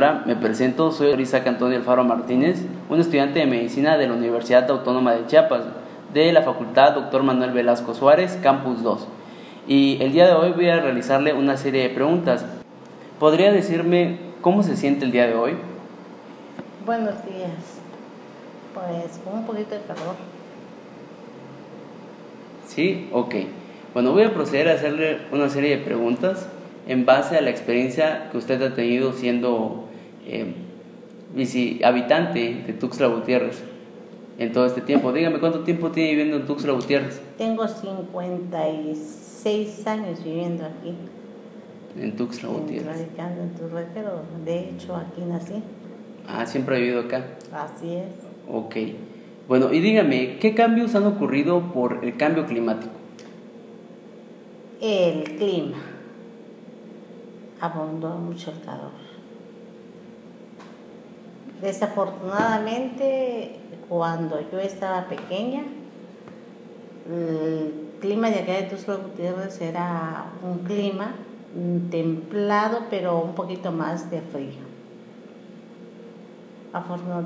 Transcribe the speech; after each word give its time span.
señora, 0.00 0.22
me 0.24 0.34
presento, 0.34 0.92
soy 0.92 1.12
Isaac 1.20 1.46
Antonio 1.46 1.76
Alfaro 1.76 2.04
Martínez, 2.04 2.64
un 2.88 3.00
estudiante 3.00 3.40
de 3.40 3.44
medicina 3.44 3.98
de 3.98 4.06
la 4.06 4.14
Universidad 4.14 4.70
Autónoma 4.70 5.12
de 5.12 5.26
Chiapas, 5.26 5.64
de 6.14 6.32
la 6.32 6.40
Facultad 6.40 6.94
Dr. 6.94 7.22
Manuel 7.22 7.50
Velasco 7.50 7.92
Suárez, 7.92 8.38
Campus 8.42 8.82
2. 8.82 9.06
Y 9.68 9.98
el 10.00 10.12
día 10.12 10.26
de 10.26 10.32
hoy 10.32 10.52
voy 10.52 10.70
a 10.70 10.80
realizarle 10.80 11.34
una 11.34 11.58
serie 11.58 11.82
de 11.82 11.90
preguntas. 11.90 12.46
¿Podría 13.18 13.52
decirme 13.52 14.18
cómo 14.40 14.62
se 14.62 14.74
siente 14.74 15.04
el 15.04 15.12
día 15.12 15.26
de 15.26 15.34
hoy? 15.34 15.58
Buenos 16.86 17.22
días. 17.26 17.50
Pues 18.72 19.20
con 19.22 19.40
un 19.40 19.44
poquito 19.44 19.74
de 19.74 19.82
calor. 19.82 20.14
Sí, 22.66 23.10
ok. 23.12 23.34
Bueno, 23.92 24.12
voy 24.12 24.22
a 24.22 24.32
proceder 24.32 24.70
a 24.70 24.72
hacerle 24.72 25.18
una 25.30 25.50
serie 25.50 25.76
de 25.76 25.84
preguntas 25.84 26.48
en 26.88 27.04
base 27.04 27.36
a 27.36 27.42
la 27.42 27.50
experiencia 27.50 28.30
que 28.32 28.38
usted 28.38 28.62
ha 28.62 28.74
tenido 28.74 29.12
siendo 29.12 29.89
eh, 30.26 30.54
habitante 31.84 32.64
de 32.66 32.72
Tuxtla 32.72 33.08
Gutiérrez 33.08 33.62
en 34.38 34.52
todo 34.52 34.66
este 34.66 34.80
tiempo. 34.80 35.12
Dígame, 35.12 35.38
¿cuánto 35.38 35.60
tiempo 35.60 35.90
tiene 35.90 36.10
viviendo 36.10 36.36
en 36.36 36.46
Tuxtla 36.46 36.72
Gutiérrez? 36.72 37.20
Tengo 37.36 37.68
56 37.68 39.86
años 39.86 40.24
viviendo 40.24 40.64
aquí. 40.64 40.94
En 41.98 42.16
Tuxtla 42.16 42.48
Gutiérrez. 42.48 43.06
En 43.18 43.54
Tuxtla, 43.54 43.84
pero 43.92 44.22
de 44.44 44.70
hecho 44.70 44.96
aquí 44.96 45.20
nací. 45.22 45.62
Ah, 46.26 46.46
siempre 46.46 46.76
ha 46.76 46.78
vivido 46.78 47.00
acá. 47.00 47.26
Así 47.52 47.94
es. 47.94 48.06
Ok. 48.48 48.76
Bueno, 49.48 49.72
y 49.72 49.80
dígame, 49.80 50.38
¿qué 50.38 50.54
cambios 50.54 50.94
han 50.94 51.06
ocurrido 51.06 51.72
por 51.72 52.04
el 52.04 52.16
cambio 52.16 52.46
climático? 52.46 52.92
El 54.80 55.24
clima. 55.24 55.78
Abundó 57.60 58.16
mucho 58.16 58.52
el 58.52 58.60
calor. 58.64 58.92
Desafortunadamente, 61.60 63.56
cuando 63.88 64.40
yo 64.50 64.58
estaba 64.58 65.08
pequeña, 65.08 65.62
el 67.06 67.90
clima 68.00 68.30
de 68.30 68.38
acá 68.40 68.52
de 68.52 68.62
Tuxtla 68.62 68.96
Gutiérrez 68.96 69.60
era 69.60 70.32
un 70.42 70.60
clima 70.60 71.14
templado, 71.90 72.84
pero 72.88 73.20
un 73.20 73.34
poquito 73.34 73.72
más 73.72 74.10
de 74.10 74.20
frío. 74.20 74.70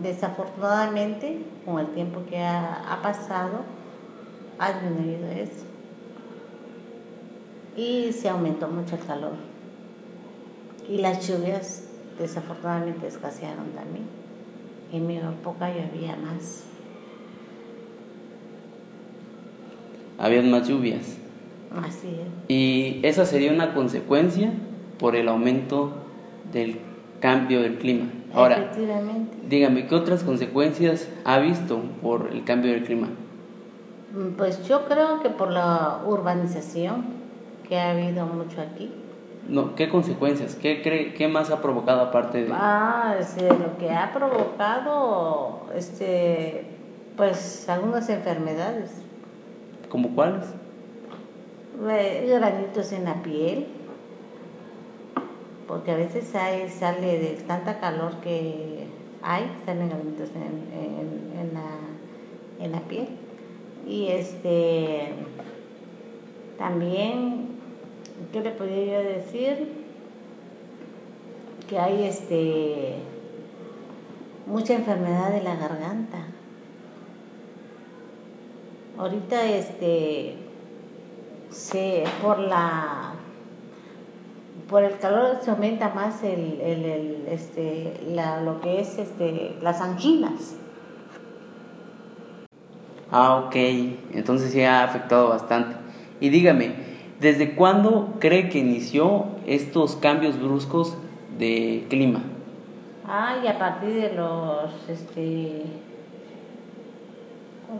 Desafortunadamente, 0.02 1.44
con 1.64 1.78
el 1.78 1.88
tiempo 1.88 2.22
que 2.28 2.42
ha, 2.42 2.98
pasado, 3.02 3.60
ha 4.58 4.72
disminuido 4.72 5.28
eso. 5.28 5.64
Y 7.76 8.12
se 8.12 8.28
aumentó 8.28 8.68
mucho 8.68 8.96
el 8.96 9.04
calor. 9.04 9.34
Y 10.88 10.98
las 10.98 11.28
lluvias, 11.28 11.84
desafortunadamente, 12.18 13.06
escasearon 13.06 13.70
también. 13.72 14.23
En 14.94 15.08
mi 15.08 15.16
época 15.16 15.66
había 15.66 16.14
más. 16.14 16.62
Habían 20.18 20.52
más 20.52 20.68
lluvias. 20.68 21.18
Así 21.76 22.06
es. 22.06 22.28
Y 22.48 23.00
esa 23.02 23.24
sería 23.24 23.50
una 23.50 23.74
consecuencia 23.74 24.52
por 25.00 25.16
el 25.16 25.26
aumento 25.26 25.94
del 26.52 26.78
cambio 27.18 27.60
del 27.62 27.78
clima. 27.78 28.06
Ahora, 28.32 28.70
dígame, 29.48 29.88
¿qué 29.88 29.94
otras 29.96 30.22
consecuencias 30.22 31.08
ha 31.24 31.40
visto 31.40 31.80
por 32.00 32.28
el 32.30 32.44
cambio 32.44 32.70
del 32.70 32.84
clima? 32.84 33.08
Mm, 34.12 34.36
pues 34.36 34.64
yo 34.68 34.84
creo 34.84 35.20
que 35.22 35.30
por 35.30 35.50
la 35.50 36.02
urbanización 36.06 37.04
que 37.68 37.78
ha 37.78 37.90
habido 37.90 38.26
mucho 38.26 38.60
aquí. 38.60 38.92
No, 39.48 39.74
¿Qué 39.74 39.88
consecuencias? 39.88 40.54
¿Qué, 40.54 40.82
cree, 40.82 41.12
¿Qué 41.14 41.28
más 41.28 41.50
ha 41.50 41.60
provocado 41.60 42.00
aparte 42.00 42.44
de...? 42.44 42.50
Ah, 42.52 43.16
este, 43.18 43.48
lo 43.48 43.76
que 43.78 43.90
ha 43.90 44.12
provocado, 44.12 45.66
este, 45.74 46.64
pues 47.16 47.68
algunas 47.68 48.08
enfermedades. 48.08 49.02
¿Como 49.90 50.14
cuáles? 50.14 50.46
Granitos 51.78 52.92
en 52.92 53.04
la 53.04 53.22
piel, 53.22 53.66
porque 55.68 55.90
a 55.90 55.96
veces 55.96 56.34
hay, 56.34 56.68
sale 56.68 57.18
de 57.18 57.36
tanta 57.46 57.80
calor 57.80 58.14
que 58.22 58.86
hay, 59.22 59.50
salen 59.66 59.88
granitos 59.88 60.30
en, 60.30 61.40
en, 61.40 61.54
la, 61.54 62.64
en 62.64 62.72
la 62.72 62.80
piel. 62.80 63.08
Y 63.86 64.08
este 64.08 65.12
también, 66.58 67.48
¿qué 68.34 68.40
le 68.40 68.50
podría 68.50 69.00
yo 69.00 69.08
decir? 69.08 69.68
Que 71.68 71.78
hay 71.78 72.02
este 72.02 72.96
mucha 74.44 74.74
enfermedad 74.74 75.30
de 75.30 75.40
la 75.40 75.54
garganta. 75.54 76.18
Ahorita 78.98 79.46
este 79.46 80.34
se 81.50 82.02
por 82.20 82.40
la 82.40 83.12
por 84.68 84.82
el 84.82 84.98
calor 84.98 85.38
se 85.40 85.52
aumenta 85.52 85.90
más 85.90 86.24
el, 86.24 87.24
este, 87.28 88.00
lo 88.44 88.60
que 88.60 88.80
es 88.80 88.98
este, 88.98 89.56
las 89.62 89.80
anginas. 89.80 90.56
Ah, 93.12 93.36
ok. 93.36 93.54
Entonces 94.12 94.50
sí 94.50 94.62
ha 94.62 94.82
afectado 94.82 95.28
bastante. 95.28 95.76
Y 96.18 96.30
dígame, 96.30 96.93
¿desde 97.24 97.54
cuándo 97.54 98.16
cree 98.20 98.50
que 98.50 98.58
inició 98.58 99.24
estos 99.46 99.96
cambios 99.96 100.38
bruscos 100.38 100.94
de 101.38 101.86
clima? 101.88 102.22
Ah, 103.06 103.38
y 103.42 103.46
a 103.46 103.58
partir 103.58 103.94
de 103.94 104.12
los, 104.12 104.70
este, 104.90 105.62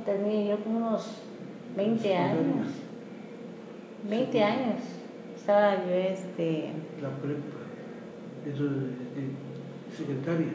tenía 0.06 0.56
yo 0.56 0.65
como 0.65 0.78
unos 0.78 1.19
20 1.77 2.16
años. 2.16 2.69
20 4.09 4.43
años 4.43 4.77
estaba 5.37 5.75
yo 5.75 5.93
este... 5.93 6.71
La 7.03 7.11
prepa, 7.11 7.43
eso 8.50 8.65
de, 8.65 8.94
secretaria. 9.94 10.53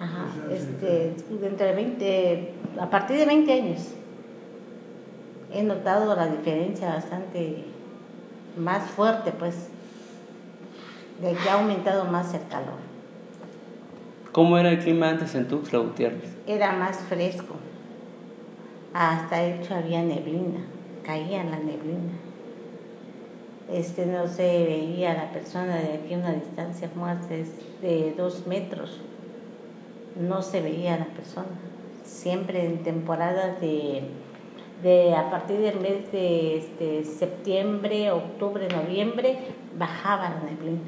Ajá, 0.00 0.28
este, 0.50 1.14
entre 1.42 1.74
20, 1.74 2.54
a 2.80 2.88
partir 2.88 3.18
de 3.18 3.26
20 3.26 3.52
años 3.52 3.94
he 5.52 5.62
notado 5.62 6.16
la 6.16 6.28
diferencia 6.28 6.88
bastante 6.88 7.66
más 8.56 8.90
fuerte, 8.90 9.32
pues, 9.32 9.68
de 11.20 11.34
que 11.34 11.48
ha 11.48 11.54
aumentado 11.54 12.04
más 12.04 12.34
el 12.34 12.46
calor. 12.48 12.80
¿Cómo 14.32 14.58
era 14.58 14.70
el 14.70 14.78
clima 14.78 15.10
antes 15.10 15.34
en 15.34 15.46
Tuxtla 15.48 15.78
Gutiérrez? 15.78 16.30
Era 16.46 16.72
más 16.72 16.96
fresco. 16.98 17.56
Hasta 18.94 19.42
hecho 19.42 19.74
había 19.74 20.02
neblina, 20.02 20.60
caía 21.04 21.44
la 21.44 21.58
neblina 21.58 22.12
este, 23.72 24.06
no 24.06 24.28
se 24.28 24.64
veía 24.64 25.14
la 25.14 25.30
persona 25.32 25.76
de 25.76 25.94
aquí 25.94 26.14
a 26.14 26.18
una 26.18 26.32
distancia 26.32 26.90
más 26.94 27.28
de 27.28 28.14
dos 28.16 28.46
metros, 28.46 29.00
no 30.20 30.42
se 30.42 30.60
veía 30.60 30.98
la 30.98 31.06
persona. 31.06 31.48
Siempre 32.04 32.66
en 32.66 32.82
temporadas 32.82 33.60
de, 33.60 34.02
de 34.82 35.14
a 35.14 35.30
partir 35.30 35.58
del 35.58 35.78
mes 35.80 36.10
de 36.10 36.58
este, 36.58 37.04
septiembre, 37.04 38.10
octubre, 38.10 38.66
noviembre, 38.68 39.38
bajaba 39.78 40.30
la 40.30 40.50
neblina. 40.50 40.80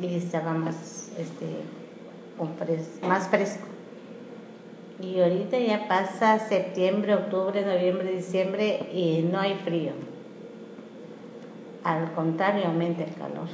Y 0.00 0.14
estaba 0.16 0.52
más, 0.52 1.12
este, 1.18 1.46
más 3.06 3.28
fresco. 3.28 3.66
Y 5.00 5.20
ahorita 5.20 5.58
ya 5.58 5.88
pasa 5.88 6.38
septiembre, 6.38 7.14
octubre, 7.14 7.64
noviembre, 7.64 8.12
diciembre 8.12 8.88
y 8.92 9.22
no 9.22 9.40
hay 9.40 9.54
frío. 9.54 9.92
Al 11.82 12.12
contrario, 12.12 12.66
aumenta 12.66 13.04
el 13.04 13.14
calor. 13.14 13.48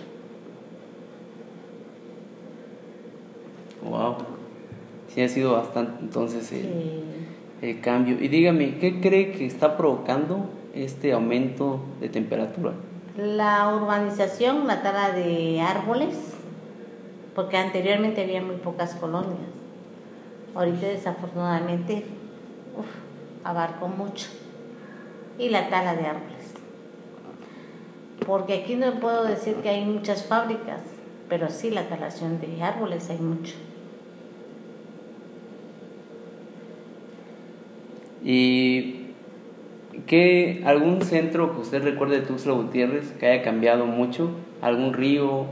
Wow. 3.83 4.38
Sí 5.09 5.23
ha 5.23 5.29
sido 5.29 5.53
bastante 5.53 6.03
entonces 6.03 6.53
el, 6.53 7.03
el 7.63 7.81
cambio. 7.81 8.17
Y 8.21 8.29
dígame, 8.29 8.79
¿qué 8.79 9.01
cree 9.01 9.33
que 9.33 9.47
está 9.47 9.77
provocando 9.77 10.51
este 10.75 11.13
aumento 11.13 11.81
de 12.01 12.09
temperatura? 12.09 12.73
La 13.17 13.75
urbanización, 13.75 14.67
la 14.67 14.83
tala 14.83 15.13
de 15.13 15.61
árboles, 15.61 16.35
porque 17.35 17.57
anteriormente 17.57 18.23
había 18.23 18.43
muy 18.43 18.57
pocas 18.57 18.95
colonias 18.95 19.59
Ahorita 20.55 20.87
desafortunadamente 20.87 22.05
abarcó 23.45 23.87
mucho. 23.87 24.27
Y 25.39 25.51
la 25.51 25.69
tala 25.69 25.95
de 25.95 26.07
árboles. 26.07 26.53
Porque 28.27 28.55
aquí 28.55 28.75
no 28.75 28.99
puedo 28.99 29.25
decir 29.25 29.55
que 29.57 29.69
hay 29.69 29.85
muchas 29.85 30.25
fábricas, 30.25 30.81
pero 31.29 31.49
sí 31.49 31.71
la 31.71 31.89
talación 31.89 32.41
de 32.41 32.61
árboles 32.61 33.09
hay 33.11 33.19
mucho. 33.19 33.55
¿Y 38.25 38.95
¿Qué, 40.07 40.63
¿Algún 40.65 41.03
centro 41.03 41.55
que 41.55 41.61
usted 41.61 41.83
recuerde 41.83 42.21
de 42.21 42.27
Tuxtla 42.27 42.53
Gutiérrez 42.53 43.13
que 43.19 43.27
haya 43.27 43.43
cambiado 43.43 43.87
mucho? 43.87 44.31
¿Algún 44.63 44.93
río? 44.93 45.47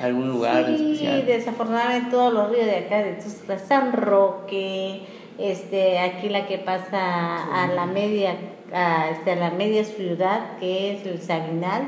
¿Algún 0.00 0.28
lugar 0.28 0.66
sí, 0.66 0.74
especial? 0.74 1.26
desafortunadamente 1.26 2.10
todos 2.10 2.32
los 2.32 2.50
ríos 2.50 2.66
de 2.66 2.76
acá 2.76 2.98
de 3.02 3.12
Tuxtla, 3.14 3.58
San 3.58 3.92
Roque, 3.92 5.02
este, 5.38 5.98
aquí 5.98 6.28
la 6.28 6.46
que 6.46 6.58
pasa 6.58 7.62
a 7.64 7.68
la 7.74 7.86
media, 7.86 8.36
a, 8.72 9.10
este, 9.10 9.32
a 9.32 9.36
la 9.36 9.50
media 9.50 9.84
ciudad, 9.84 10.58
que 10.58 10.92
es 10.94 11.06
el 11.06 11.20
Sabinal, 11.20 11.82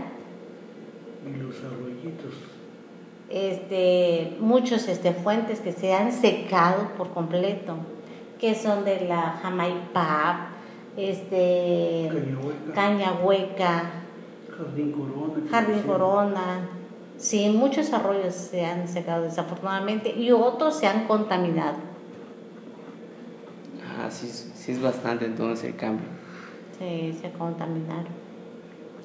Y 1.27 1.39
los 1.43 1.57
arroyitos. 1.65 2.35
este, 3.31 4.37
muchos 4.41 4.87
este, 4.89 5.13
fuentes 5.13 5.61
que 5.61 5.73
se 5.73 5.95
han 5.95 6.13
secado 6.13 6.89
por 6.97 7.11
completo, 7.15 7.77
que 8.45 8.55
son 8.55 8.85
de 8.85 9.07
la 9.09 9.39
Jamaipap, 9.41 10.37
este, 10.99 12.11
Cañahueca. 12.13 12.75
Cañahueca, 12.75 13.83
Jardín 14.55 14.93
Corona. 14.93 15.51
Jardín 15.51 15.77
Sí. 15.81 15.87
Corona. 15.89 16.69
Sí, 17.17 17.49
muchos 17.49 17.91
arroyos 17.95 18.35
se 18.35 18.67
han 18.67 18.87
secado 18.87 19.23
desafortunadamente 19.23 20.11
y 20.15 20.31
otros 20.31 20.77
se 20.79 20.87
han 20.87 21.07
contaminado. 21.07 21.77
Ah, 23.99 24.11
sí, 24.11 24.27
es- 24.27 24.53
sí 24.55 24.73
es 24.73 24.83
bastante 24.83 25.25
entonces 25.25 25.65
el 25.65 25.77
cambio. 25.77 26.05
Sí, 26.79 27.17
se 27.19 27.31
contaminaron. 27.31 28.13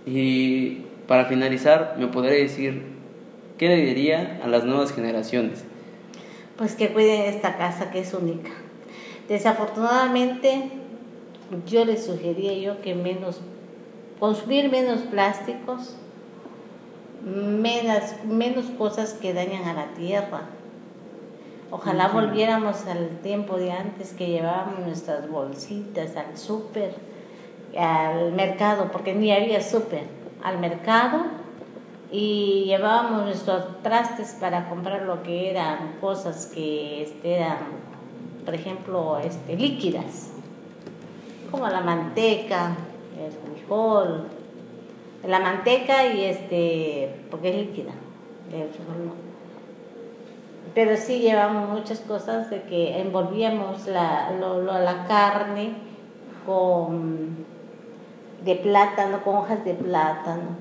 Y 0.06 0.82
para 1.08 1.24
finalizar, 1.28 1.96
¿me 1.98 2.08
podría 2.08 2.34
decir 2.34 2.84
qué 3.58 3.70
le 3.70 3.78
diría 3.78 4.42
a 4.44 4.50
las 4.50 4.66
nuevas 4.66 4.92
generaciones? 4.92 5.64
Pues 6.58 6.76
que 6.76 6.90
cuiden 6.90 7.22
esta 7.22 7.56
casa 7.58 7.90
que 7.90 8.00
es 8.02 8.14
única. 8.14 8.50
Desafortunadamente, 9.30 10.72
yo 11.66 11.86
les 11.86 12.06
sugería 12.06 12.54
yo 12.56 12.82
que 12.82 12.96
menos, 12.96 13.40
consumir 14.20 14.70
menos 14.70 15.02
plásticos, 15.02 15.96
menos, 17.24 18.04
menos 18.26 18.66
cosas 18.78 19.14
que 19.14 19.34
dañan 19.34 19.66
a 19.66 19.74
la 19.74 19.88
tierra. 19.94 20.42
Ojalá 21.72 22.08
volviéramos 22.08 22.88
al 22.88 23.20
tiempo 23.22 23.58
de 23.58 23.72
antes 23.72 24.14
que 24.14 24.28
llevábamos 24.28 24.80
nuestras 24.80 25.30
bolsitas 25.30 26.16
al 26.16 26.36
súper, 26.36 26.96
al 27.78 28.32
mercado, 28.34 28.90
porque 28.92 29.14
ni 29.14 29.32
había 29.32 29.62
súper, 29.62 30.06
al 30.44 30.58
mercado 30.58 31.26
y 32.12 32.64
llevábamos 32.66 33.26
nuestros 33.26 33.84
trastes 33.84 34.36
para 34.40 34.68
comprar 34.68 35.04
lo 35.04 35.22
que 35.22 35.52
eran 35.52 35.98
cosas 36.02 36.48
que 36.48 37.04
este, 37.04 37.36
eran, 37.36 37.58
por 38.50 38.56
ejemplo, 38.56 39.20
este, 39.20 39.56
líquidas, 39.56 40.32
como 41.52 41.68
la 41.68 41.82
manteca, 41.82 42.76
el 43.24 43.32
frijol, 43.32 44.24
la 45.24 45.40
manteca 45.40 46.08
y 46.08 46.24
este, 46.24 47.16
porque 47.30 47.50
es 47.52 47.56
líquida, 47.68 47.92
el 48.52 48.68
frijol 48.70 49.06
no. 49.06 49.12
Pero 50.74 50.98
sí 50.98 51.20
llevamos 51.20 51.70
muchas 51.70 52.00
cosas 52.00 52.50
de 52.50 52.64
que 52.64 53.00
envolvíamos 53.00 53.86
la, 53.86 54.32
lo- 54.40 54.64
lo- 54.64 54.80
la 54.80 55.06
carne 55.06 55.74
con 56.44 57.46
de 58.44 58.56
plátano, 58.56 59.24
con 59.24 59.36
hojas 59.36 59.64
de 59.64 59.76
plátano. 59.76 60.58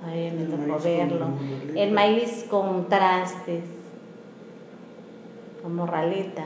Todavía 0.00 0.32
me 0.34 0.44
tocó 0.44 0.78
verlo. 0.84 1.26
El 1.74 1.90
maíz 1.90 2.46
con 2.48 2.88
trastes, 2.88 3.64
con 5.64 5.74
morraleta. 5.74 6.44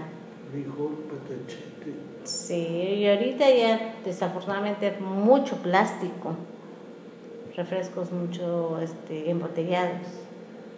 Patachete. 0.52 1.94
Sí, 2.24 2.54
y 2.54 3.08
ahorita 3.08 3.50
ya 3.50 3.94
desafortunadamente 4.04 4.96
mucho 5.00 5.56
plástico, 5.56 6.34
refrescos 7.56 8.12
mucho 8.12 8.80
este, 8.80 9.30
embotellados. 9.30 10.06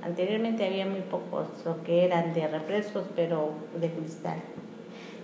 Anteriormente 0.02 0.66
había 0.66 0.86
muy 0.86 1.00
pocos 1.00 1.48
lo 1.64 1.82
que 1.82 2.04
eran 2.04 2.32
de 2.32 2.48
refrescos, 2.48 3.04
pero 3.14 3.50
de 3.78 3.90
cristal. 3.90 4.38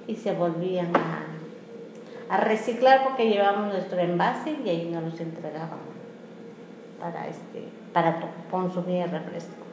Y 0.07 0.17
se 0.17 0.33
volvían 0.35 0.95
a, 0.95 1.25
a 2.29 2.37
reciclar 2.39 3.05
porque 3.05 3.29
llevábamos 3.29 3.73
nuestro 3.73 3.99
envase 3.99 4.57
y 4.65 4.69
ahí 4.69 4.91
nos 4.91 5.05
los 5.05 5.21
entregaban 5.21 5.79
para, 7.01 7.29
este, 7.29 7.69
para 7.93 8.21
consumir 8.51 9.03
el 9.03 9.11
refresco. 9.11 9.65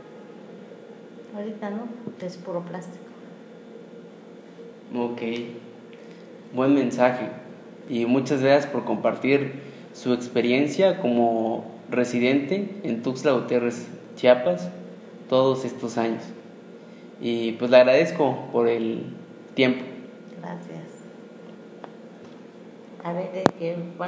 Ahorita 1.36 1.70
no, 1.70 1.88
es 2.26 2.38
puro 2.38 2.62
plástico. 2.62 3.11
Ok, 4.94 5.22
buen 6.54 6.74
mensaje 6.76 7.30
y 7.90 8.06
muchas 8.06 8.42
gracias 8.42 8.70
por 8.70 8.84
compartir 8.84 9.54
su 9.94 10.12
experiencia 10.12 11.00
como 11.00 11.64
residente 11.90 12.68
en 12.84 13.02
Tuxtla 13.02 13.32
Gutiérrez, 13.32 13.88
Chiapas, 14.18 14.70
todos 15.30 15.64
estos 15.64 15.98
años. 15.98 16.24
Y 17.22 17.54
pues 17.54 17.72
le 17.72 17.78
agradezco 17.78 18.50
por 18.52 18.68
el 18.68 19.06
tiempo. 19.54 19.86
Gracias. 20.42 20.84
A 23.02 23.14
ver, 23.14 23.32
¿de 23.32 23.44
qué? 23.58 23.76